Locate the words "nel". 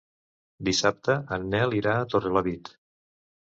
1.55-1.77